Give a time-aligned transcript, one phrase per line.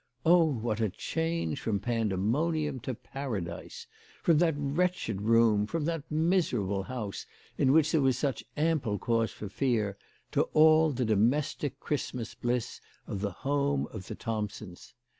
[0.25, 3.85] Oh, what a change from Pandemonium to Paradise;
[4.23, 9.29] from that wretched room, from that miserable house in which there was such ample cause
[9.29, 9.99] for fear,
[10.31, 14.95] to all the domestic Christmas bliss of the home of the Thompsons